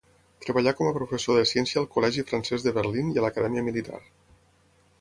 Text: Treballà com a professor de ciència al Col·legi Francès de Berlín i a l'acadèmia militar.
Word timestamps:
Treballà 0.45 0.71
com 0.77 0.87
a 0.91 0.93
professor 0.95 1.37
de 1.39 1.43
ciència 1.49 1.79
al 1.83 1.87
Col·legi 1.97 2.25
Francès 2.31 2.65
de 2.69 2.73
Berlín 2.81 3.13
i 3.17 3.21
a 3.21 3.25
l'acadèmia 3.27 3.67
militar. 3.69 4.01